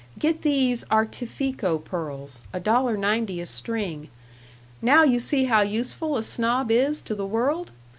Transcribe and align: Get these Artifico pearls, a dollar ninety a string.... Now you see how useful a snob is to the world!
Get 0.17 0.41
these 0.41 0.83
Artifico 0.89 1.77
pearls, 1.77 2.41
a 2.53 2.59
dollar 2.59 2.97
ninety 2.97 3.39
a 3.39 3.45
string.... 3.45 4.09
Now 4.81 5.03
you 5.03 5.19
see 5.19 5.43
how 5.43 5.61
useful 5.61 6.17
a 6.17 6.23
snob 6.23 6.71
is 6.71 7.03
to 7.03 7.13
the 7.13 7.27
world! 7.27 7.69